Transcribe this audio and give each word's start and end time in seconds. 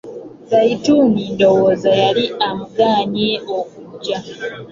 Zaituni 0.49 1.21
ndowooza 1.33 1.91
yali 2.01 2.25
amugaanye 2.47 3.31
okugya. 3.57 4.17